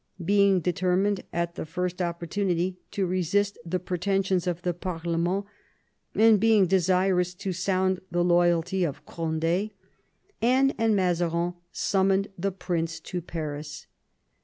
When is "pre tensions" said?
3.79-4.47